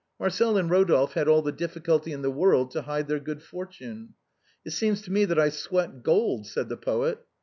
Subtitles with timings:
[0.19, 4.15] Marcel and Eodolphe had all the difficulty in the world to hide their good fortune."
[4.65, 7.19] It seems to me that I sweat gold," said the poet.